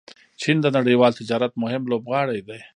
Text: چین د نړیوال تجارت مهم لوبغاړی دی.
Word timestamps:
چین 0.41 0.57
د 0.61 0.67
نړیوال 0.77 1.11
تجارت 1.19 1.51
مهم 1.63 1.83
لوبغاړی 1.91 2.39
دی. 2.47 2.59